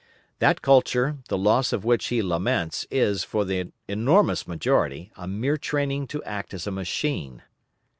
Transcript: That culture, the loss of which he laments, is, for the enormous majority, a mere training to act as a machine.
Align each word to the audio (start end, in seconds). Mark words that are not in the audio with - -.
That 0.39 0.63
culture, 0.63 1.19
the 1.27 1.37
loss 1.37 1.71
of 1.71 1.85
which 1.85 2.07
he 2.07 2.23
laments, 2.23 2.87
is, 2.89 3.23
for 3.23 3.45
the 3.45 3.71
enormous 3.87 4.47
majority, 4.47 5.11
a 5.15 5.27
mere 5.27 5.57
training 5.57 6.07
to 6.07 6.23
act 6.23 6.55
as 6.55 6.65
a 6.65 6.71
machine. 6.71 7.43